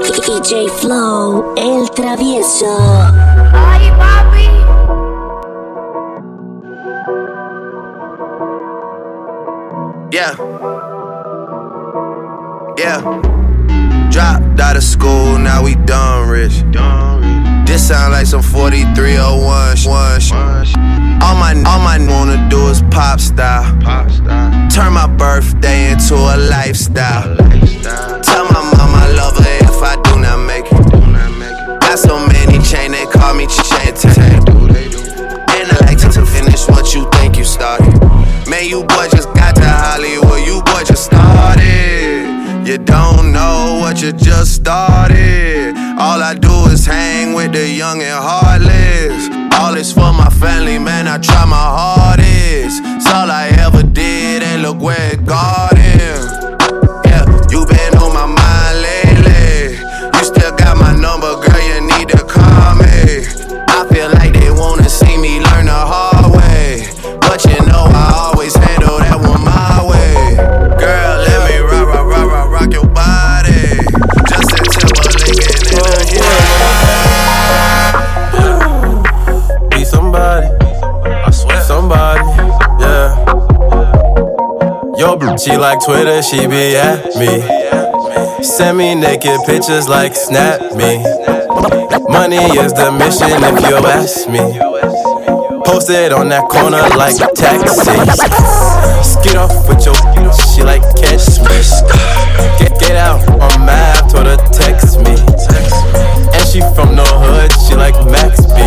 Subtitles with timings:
[0.00, 2.66] DJ Flow, el travieso.
[3.52, 4.48] Ay, papi.
[10.10, 10.34] Yeah.
[12.78, 13.00] Yeah.
[14.10, 16.62] Dropped out of school, now we done rich.
[17.66, 20.20] This sound like some 4301 sh- one
[21.22, 23.64] All my all my wanna do is pop style.
[24.68, 27.36] Turn my birthday into a lifestyle.
[28.22, 28.51] Tell
[47.52, 49.28] hang with the young and heartless.
[49.60, 51.08] All is for my family, man.
[51.08, 52.82] I try my hardest.
[52.84, 55.71] It's all I ever did, and look where it got
[85.42, 87.42] she like Twitter, she be at me.
[88.44, 91.02] Send me naked pictures like snap me.
[92.06, 94.38] Money is the mission if you ask me.
[95.64, 97.90] Posted on that corner like taxi.
[99.02, 99.96] Skid off with your
[100.54, 101.58] she like catch me.
[102.58, 105.18] Get, get out on map, told her text me.
[105.18, 108.62] And she from the hood, she like Max B.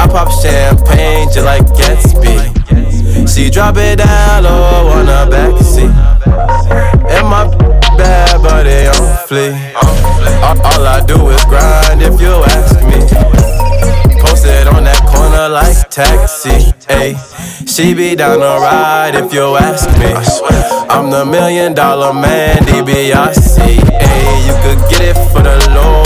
[0.00, 3.28] I pop champagne just like Gatsby.
[3.28, 5.31] She drop it down low on the
[9.32, 13.00] All, I do is grind if you ask me.
[14.20, 16.68] Posted on that corner like taxi.
[16.92, 17.16] Ayy,
[17.66, 20.12] she be down the ride if you ask me.
[20.90, 22.58] I'm the million dollar man.
[23.96, 26.01] Ayy, you could get it for the low,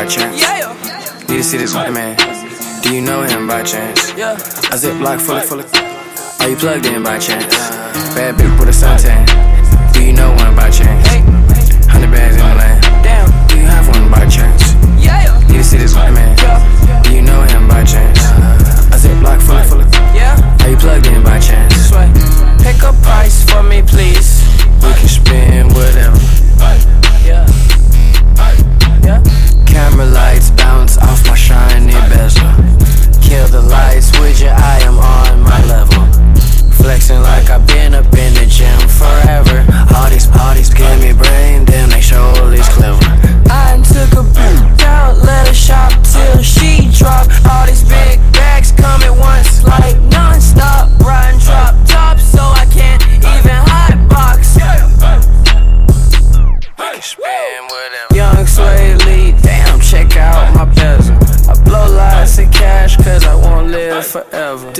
[0.00, 0.40] by chance?
[0.40, 1.26] Yeah.
[1.28, 2.16] Need to see this white man.
[2.82, 4.16] Do you know him by chance?
[4.16, 4.32] Yeah.
[4.32, 5.68] A ziplock full of, full of.
[6.40, 7.52] Are you plugged in by chance?
[8.16, 9.22] Bad bitch with a suntan.
[9.92, 11.06] Do you know one by chance?
[11.06, 12.82] 100 bags in the land.
[13.04, 13.48] Damn.
[13.48, 14.72] Do you have one by chance?
[15.04, 15.38] Yeah.
[15.48, 16.29] Need to see this white man.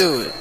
[0.00, 0.39] Do it.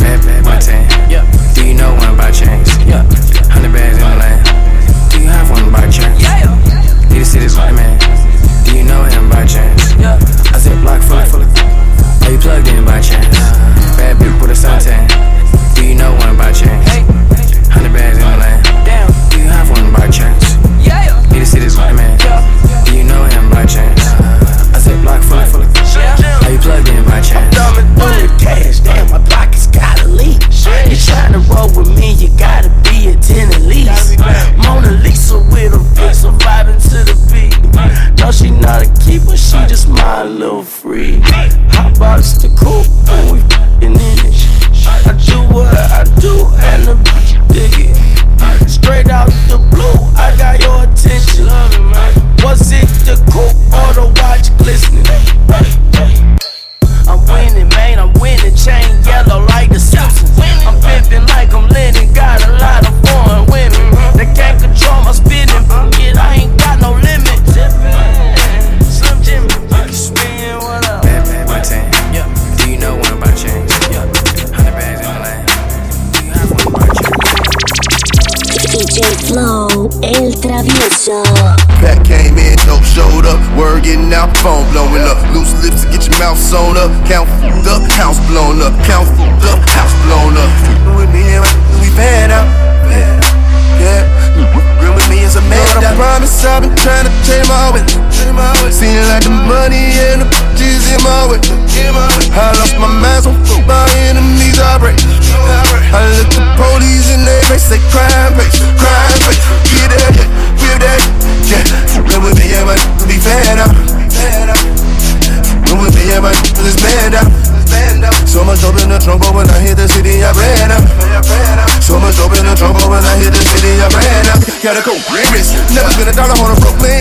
[124.64, 124.84] Ran out.
[124.84, 127.00] Got a cold wrist, never spent a dollar on a Brooklyn.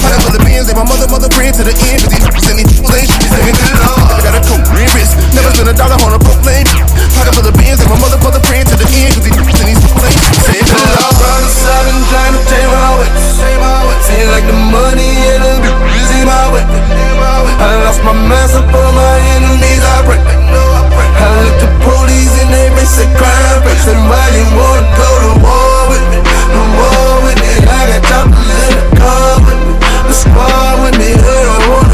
[0.00, 2.02] Hundred of beans, and my mother, mother praying to the end.
[2.02, 4.22] Cause these and these fools ain't shit, send me to the Lord.
[4.22, 6.64] Got a cold wrist, never spent a dollar on a Brooklyn.
[7.20, 9.14] Full of beans, and my mother, mother praying to the end.
[9.14, 11.14] Cause these and fools ain't shit, send me to the Lord.
[11.18, 13.08] Brothers, I've been trying to take my way.
[14.06, 15.70] Seem like the money and the
[16.20, 16.64] in my way.
[17.60, 20.20] I lost my master for my enemies, I pray.
[20.20, 23.62] I look the police in they face, say crime.
[23.80, 26.18] Say, why you wanna go to war with me?
[26.20, 26.99] The war
[27.30, 27.52] with me.
[27.66, 29.72] I got choppers in the car with me.
[30.06, 31.10] The squad with me.
[31.14, 31.89] Don't wanna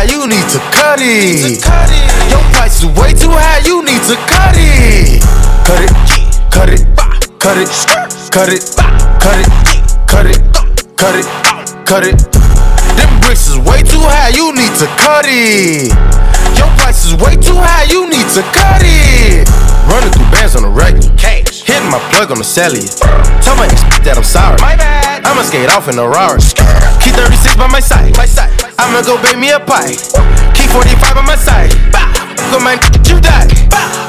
[0.00, 1.60] high, you need to cut it.
[2.30, 5.20] Your price is way too high, you need to cut it.
[5.66, 5.92] Cut it,
[6.50, 6.80] cut it,
[7.38, 7.68] cut it,
[8.32, 8.62] cut it,
[9.20, 9.48] cut it,
[10.08, 10.40] cut it,
[10.96, 11.26] cut it,
[11.84, 12.16] cut it.
[12.96, 15.92] Them bricks is way too high, you need to cut it.
[16.56, 19.48] Your price is way too high, you need to cut it.
[19.88, 21.12] Running through bands on the regular.
[21.20, 22.88] Hitting my plug on the cellular.
[23.44, 24.56] Tell my ex that I'm sorry.
[24.60, 25.24] My bad.
[25.24, 26.40] I'ma skate off in a Rari.
[26.98, 28.16] Key 36 by my side.
[28.16, 28.69] My side.
[28.80, 29.94] I'ma go bake me a pie.
[30.56, 31.70] Key 45 on my side.
[32.50, 33.46] Go man, you die.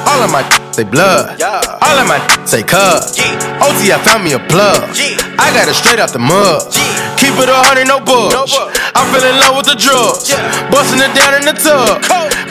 [0.07, 1.41] All of my say blood.
[1.41, 3.19] All of my say cuz.
[3.61, 4.89] OT, I found me a plug.
[5.37, 6.63] I got it straight out the mud.
[7.41, 8.53] It a hundred, no bugs.
[8.93, 10.29] I fell in love with the drugs.
[10.69, 11.98] Busting it down in the tub.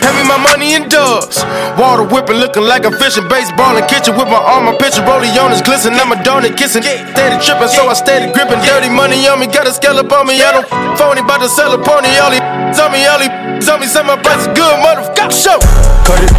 [0.02, 1.46] Pay me my money in dubs.
[1.78, 5.30] Water whipping, looking like a fishing baseball in kitchen with my arm, my picture rolling
[5.38, 5.94] on his glisten.
[5.94, 6.82] I'm a donut kissing.
[6.82, 8.58] Steady tripping, so I steady gripping.
[8.66, 10.42] Dirty money on me, got a scallop on me.
[10.42, 10.66] I don't
[10.98, 12.10] phony, about to sell a pony.
[12.18, 12.42] All these
[12.74, 13.30] tell me, all these
[13.62, 15.30] tell me, say my price is good, motherfucker.
[15.30, 15.62] Show.
[16.02, 16.34] Cut it,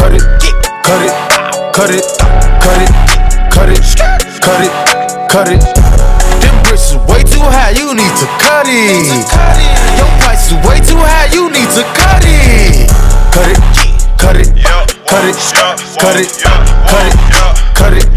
[0.00, 0.24] cut it,
[0.80, 1.12] cut it,
[1.76, 2.04] cut it,
[2.56, 2.88] cut it,
[3.52, 3.84] cut it,
[4.40, 4.72] cut it,
[5.28, 5.60] cut it.
[5.60, 5.91] Them
[6.72, 9.04] bricks is way too high, you need to cut it.
[10.00, 12.88] Your price is way too high, you need to cut it.
[13.28, 13.60] Cut it,
[14.16, 14.48] cut it,
[15.04, 15.36] cut it,
[16.00, 17.12] cut it, cut it,
[17.76, 18.08] cut it,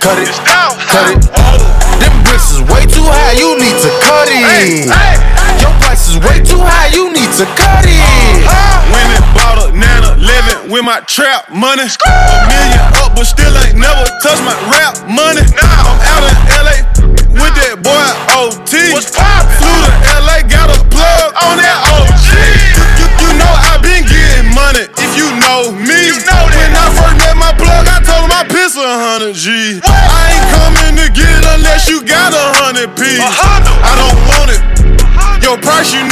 [0.00, 1.20] cut it, cut it.
[2.00, 4.88] Them bricks is way too high, you need to cut it.
[5.60, 7.92] Your price is way too high, you need to cut it.
[7.92, 8.88] Uh-huh.
[8.88, 11.84] Women bought a nana, living with my trap money.
[11.84, 15.44] A million up, but still ain't never touched my rap money.
[15.60, 16.97] I'm out in LA
[17.32, 18.96] with that boy OT.
[18.96, 19.52] What's poppin'?
[19.60, 19.92] Flew to
[20.24, 22.28] LA, got a plug on that OG.
[22.96, 26.08] You, you know I been getting money if you know me.
[26.08, 29.36] You know when I first met my plug, I told him I piss a hundred
[29.36, 29.80] G.
[29.84, 33.04] I ain't coming to get it unless you got a hundred P.
[33.20, 34.62] I don't want it.
[35.44, 36.07] Your price, you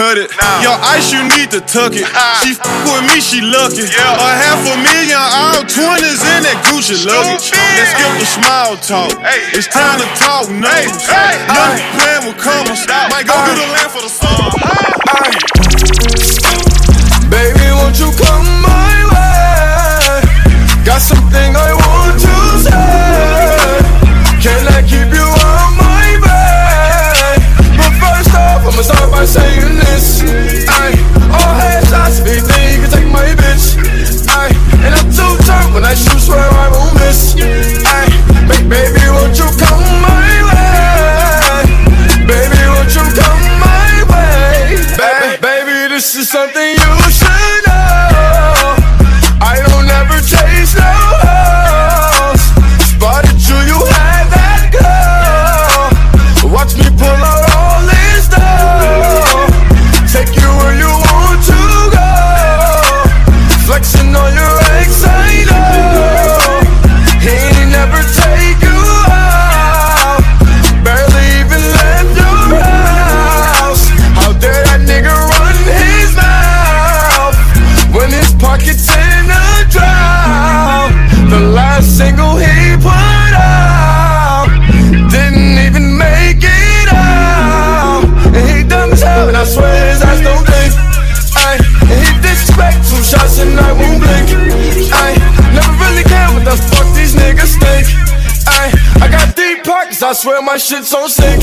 [0.00, 0.32] cut it.
[0.64, 2.08] Your ice, you need to tuck it.
[2.40, 3.84] She f with me, she lucky.
[3.84, 7.52] A half a million, all twenties in that Gucci luggage.
[7.52, 9.12] Let's skip the small talk.
[9.20, 9.52] Hey.
[9.52, 11.04] It's time to talk numbers.
[11.04, 12.80] Nothing playing with commas.
[13.12, 14.48] Might go to the land for the summer.
[17.28, 19.29] Baby, won't you come my way?
[89.40, 90.72] I swear his eyes don't blink.
[91.32, 91.56] I
[91.88, 94.28] he disrespect, two shots and I won't blink.
[94.92, 95.16] Aye,
[95.56, 97.88] never really care what the fuck these niggas think.
[98.44, 98.68] Aye,
[99.00, 101.40] I got deep pockets, I swear my shit's on sync.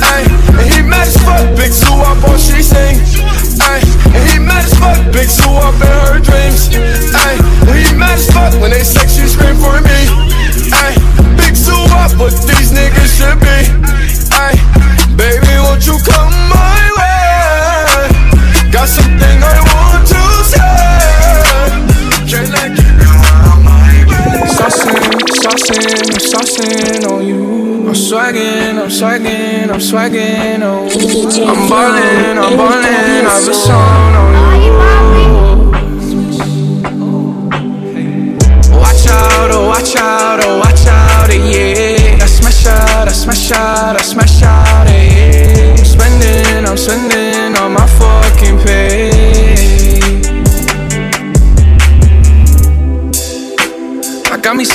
[0.00, 0.24] Aye,
[0.56, 3.04] and he mad as fuck, big Sue up on she sing.
[3.60, 3.84] Aye,
[4.16, 6.72] and he mad as fuck, big Sue up in her dreams.
[6.72, 7.36] Aye,
[7.68, 10.00] and he mad as fuck when they sex, she scream for me.
[10.72, 10.96] Aye,
[11.36, 13.60] big Sue up, but these niggas should be.
[14.32, 14.56] Aye,
[15.20, 16.25] baby, won't you come?
[25.56, 27.88] Saucing, I'm saucing on you.
[27.88, 31.44] I'm swagging, I'm swagging, I'm swagging on you.
[31.44, 34.25] I'm ballin', I'm ballin', I've a song on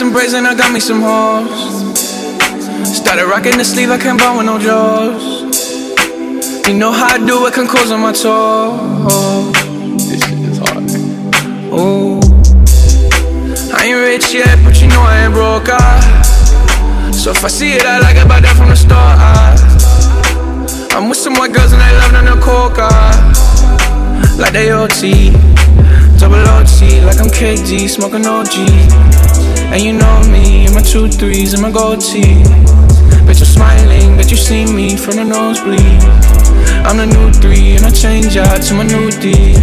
[0.01, 1.45] some braids and I got me some hoes.
[2.97, 5.21] Started rocking the sleeve, I can't buy with no jaws.
[6.67, 9.53] You know how I do it, can close on my toes.
[10.09, 10.89] This shit is hard.
[11.77, 12.17] Ooh.
[13.77, 15.69] I ain't rich yet, but you know I ain't broke.
[15.69, 17.11] Ah.
[17.13, 19.17] So if I see it, I like it, but that from the start.
[19.21, 20.97] Ah.
[20.97, 22.89] I'm with some white girls and they love them the coca.
[24.41, 25.29] Like they OT,
[26.17, 29.30] double OT, like I'm KG, smoking OG.
[29.71, 32.43] And you know me, and my two threes and my gold tee.
[33.25, 36.03] Bet you're smiling, that you see me from the nosebleed.
[36.83, 39.55] I'm the new three, and I change out to my new D.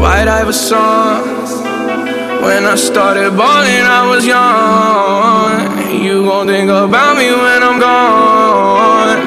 [0.00, 1.68] White I was Iverson.
[2.40, 6.02] When I started balling, I was young.
[6.02, 9.20] You gon' think about me when I'm gone.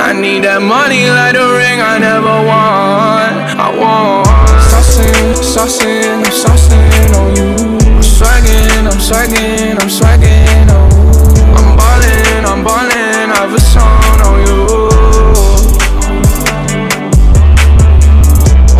[0.00, 3.30] I need that money like the ring I never won.
[3.56, 4.26] I want.
[4.68, 7.36] Saucing, saucing, I'm saucing on
[7.72, 7.77] you.
[8.20, 11.36] I'm swagging, I'm swagging, I'm swagging on oh.
[11.36, 11.54] you.
[11.54, 14.58] I'm ballin', I'm ballin', I've a song on you.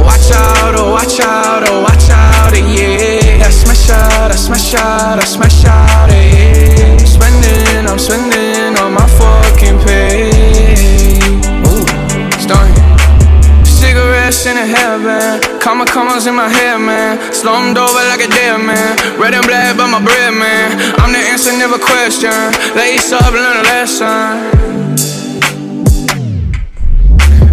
[0.02, 3.46] Watch out, oh watch out, oh watch out, yeah.
[3.46, 5.97] I smash out, I smash out, I smash out,
[16.18, 17.32] comma in my head, man.
[17.32, 18.96] Slummed over like a dead man.
[19.20, 20.78] Red and black, but my bread, man.
[20.98, 22.32] I'm the answer, never question.
[22.74, 24.58] Lace up, learn a lesson.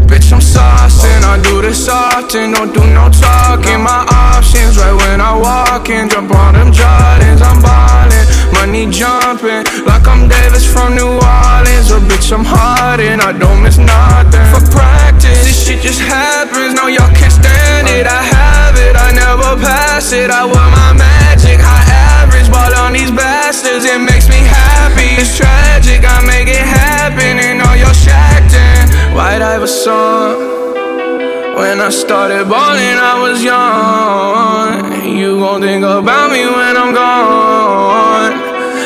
[0.09, 3.81] Bitch, I'm saucing, I do this often, don't do no talking.
[3.81, 9.65] My options right when I walk in, jump on them Jordans, I'm ballin', money jumping
[9.85, 11.91] like I'm Davis from New Orleans.
[11.91, 14.45] Or bitch, I'm hardin', I don't miss nothing.
[14.53, 16.73] For practice, this shit just happens.
[16.73, 18.07] No, y'all can't stand it.
[18.07, 20.29] I have it, I never pass it.
[20.29, 21.87] I wear my magic, high
[22.19, 23.85] average, ball on these bastards.
[23.85, 25.15] It makes me happy.
[25.21, 29.15] It's tragic, I make it happen, and all your y'all shacked in.
[29.15, 30.55] White Iverson.
[31.55, 35.17] When I started balling, I was young.
[35.17, 38.33] You gon' think about me when I'm gone.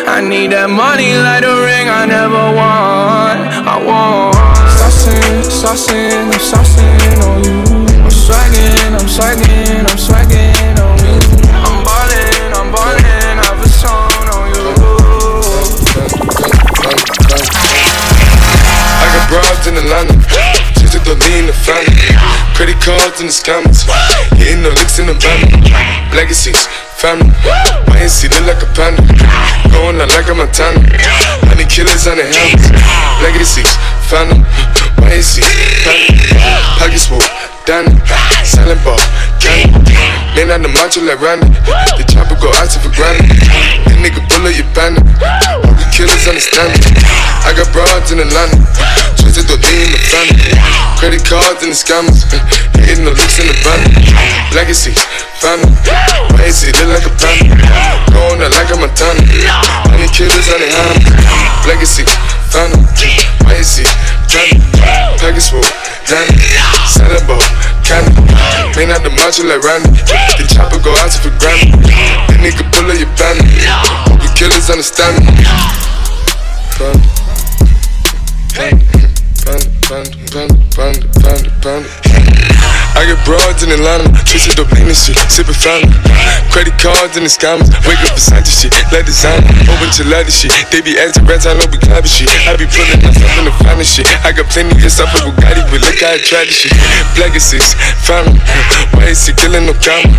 [0.07, 3.35] I need that money like a ring I never won.
[3.65, 4.35] I want.
[4.77, 7.58] Saucing, saucing, I'm saucing on you.
[8.99, 11.15] I'm swagging, I'm swagging, on you.
[11.55, 14.67] I'm ballin', I'm ballin', I've a song on you.
[18.99, 20.19] I got broads in Atlanta.
[20.75, 21.95] Just took the lean the family.
[22.59, 23.87] Credit cards in the scammers.
[24.35, 25.47] Getting no licks in the van.
[26.11, 26.67] Legacies,
[26.99, 27.31] family.
[27.87, 28.99] My NC look like a panda.
[29.71, 30.83] Going out like a Montana.
[31.47, 32.67] Honey killers on the helmets.
[33.23, 33.71] Legacies,
[34.11, 34.43] family.
[34.99, 35.39] My NC,
[35.87, 36.19] family.
[36.75, 37.23] Pockets full,
[37.69, 37.93] Danny.
[38.41, 38.97] Silent ball,
[39.37, 39.93] candy.
[40.33, 41.53] Man on the macho like Randy.
[42.01, 43.29] The chopper go out for granted.
[43.85, 45.05] That nigga bullet your bandit.
[45.21, 46.97] All the killers understand me.
[47.45, 48.57] I got broads in Atlanta.
[49.21, 50.49] Twisted the in the family.
[50.97, 52.25] Credit cards and the scammers.
[52.73, 53.85] Hitting the looks in the van.
[54.57, 54.97] Legacy,
[55.37, 55.69] family.
[56.33, 57.53] My AC look like a panda.
[58.09, 59.21] Going out like a Montana.
[59.93, 61.05] Honey killers on the hand.
[61.69, 62.01] Legacy,
[63.45, 63.83] My AC,
[64.25, 64.57] family.
[65.21, 65.61] Package full,
[66.09, 66.33] Danny.
[66.89, 67.41] Silent ball,
[67.85, 68.09] candy.
[68.75, 69.89] Man out the macho like Randy.
[70.37, 71.77] The chopper go out for granted.
[71.85, 73.45] That nigga pull up your bandit.
[74.23, 75.45] You killers understand me.
[76.73, 77.05] Panda.
[78.55, 78.85] Panda,
[79.45, 82.78] panda, panda, panda, panda, panda.
[82.99, 85.87] I get broads in Atlanta, twisted dope lean and shit, sippin' fountain.
[86.51, 90.27] Credit cards in the scammers, wake up beside the shit, let whole bunch of leather
[90.27, 90.51] shit.
[90.67, 92.27] They be acting rats, I know we clapping shit.
[92.43, 94.03] I be pulling myself in the finest shit.
[94.27, 96.75] I got plenty of stuff with Bugatti, but look how I tried this shit.
[97.15, 97.71] Black is six,
[98.03, 98.35] fountain.
[98.91, 100.11] Why is he killing no comma?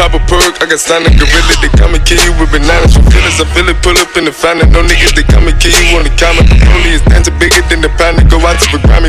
[0.00, 2.96] Pop a perk, I got signed a gorilla, they come and kill you with bananas.
[2.96, 4.72] From feelings, I feel it, pull up in the fountain.
[4.72, 6.40] No niggas, they come and kill you on the comma.
[6.72, 8.16] Only is dancing bigger than the pound.
[8.32, 9.03] Go out to the Grammy,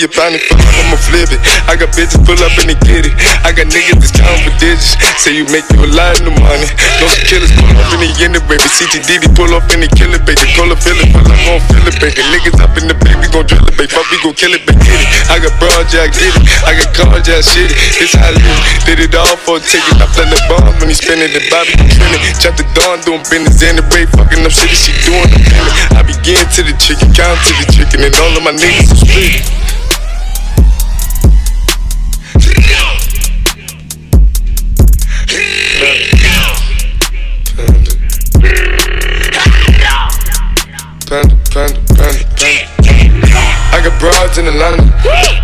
[0.00, 1.40] you it, fuck, I'ma flip it.
[1.68, 3.14] I got bitches pull up and they get it.
[3.44, 4.96] I got niggas that's counting for digits.
[5.20, 6.68] Say you make you a lot of money.
[7.00, 8.64] No some killers pull up in the end, baby.
[8.64, 10.48] CTDD pull up in the killer, baby.
[10.56, 12.24] Call a feeling, but I'm gon' feel it, baby.
[12.32, 13.92] Niggas up in the baby, gon' drill it, baby.
[13.92, 14.80] Fuck, we gon' kill it, baby.
[14.80, 15.08] Get it.
[15.28, 16.44] I got broad, yeah, I get it.
[16.64, 17.76] I got cars, yeah, shit it.
[18.00, 18.60] It's how I live.
[18.86, 19.96] Did it all for a ticket.
[19.98, 22.22] I play the bomb when he spinning the Bobby spinning.
[22.38, 24.70] Chop the dawn, doing business in the break, fucking up shit.
[24.72, 25.70] She doing the penny.
[25.98, 29.00] I begin to the chicken, count to the chicken, and all of my niggas are
[29.00, 29.56] split.
[44.26, 44.82] Broads in Atlanta,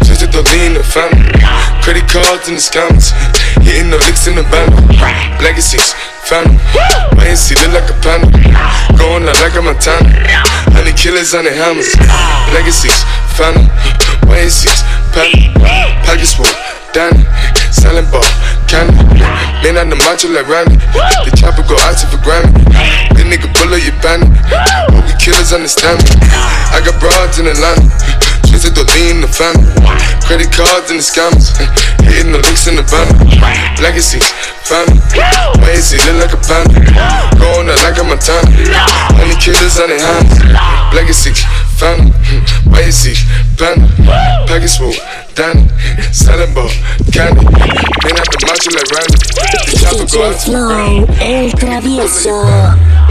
[0.02, 1.30] just to lean the family.
[1.86, 3.14] Credit cards in the scammers,
[3.62, 4.74] hitting the licks in the band.
[5.38, 5.94] Legacies,
[6.26, 6.58] family.
[7.14, 8.26] My NC look like a panda,
[8.98, 10.10] going out like a Montana.
[10.74, 11.94] Honey killers on the hammers,
[12.50, 13.06] legacies,
[13.38, 13.70] family.
[14.26, 14.82] My NC's,
[15.14, 15.54] panda,
[16.02, 16.50] package full,
[16.90, 17.22] Danny,
[17.70, 18.26] selling ball,
[18.66, 18.98] candy.
[19.62, 20.74] Man on the macho like Randy,
[21.22, 22.50] the chopper go out to for Grammy.
[23.14, 23.46] The nigga
[25.32, 26.12] killers understand me.
[26.76, 27.88] I got broads in Atlanta.
[28.44, 29.64] Twisted the lean in the family.
[30.28, 31.56] Credit cards and the scammers.
[32.04, 33.16] Hitting the licks in the banner.
[33.80, 34.28] Legacies,
[34.68, 35.00] family.
[35.64, 36.76] My AC look like a panda.
[37.40, 38.44] Going out like a Montana.
[39.16, 40.36] Honey killers on their hands.
[40.92, 41.32] Legacy,
[41.80, 42.12] family.
[42.76, 43.16] AC,
[43.56, 43.88] panda.
[44.44, 44.96] Package full,
[45.32, 45.64] Danny.
[46.12, 46.68] Selling ball,
[47.08, 47.40] candy.
[48.04, 49.16] Man out the macho like Randy.
[49.64, 50.44] The chopper go out
[51.24, 53.01] el travieso.